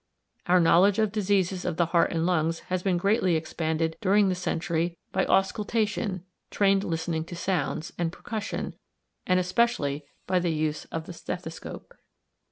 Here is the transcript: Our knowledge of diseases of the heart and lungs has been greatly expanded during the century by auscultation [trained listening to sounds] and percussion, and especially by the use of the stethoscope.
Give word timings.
Our 0.47 0.59
knowledge 0.59 0.97
of 0.97 1.11
diseases 1.11 1.63
of 1.63 1.77
the 1.77 1.85
heart 1.93 2.11
and 2.11 2.25
lungs 2.25 2.61
has 2.71 2.81
been 2.81 2.97
greatly 2.97 3.35
expanded 3.35 3.97
during 4.01 4.29
the 4.29 4.33
century 4.33 4.97
by 5.11 5.27
auscultation 5.27 6.23
[trained 6.49 6.83
listening 6.83 7.23
to 7.25 7.35
sounds] 7.35 7.91
and 7.99 8.11
percussion, 8.11 8.73
and 9.27 9.39
especially 9.39 10.05
by 10.25 10.39
the 10.39 10.49
use 10.51 10.85
of 10.85 11.05
the 11.05 11.13
stethoscope. 11.13 11.93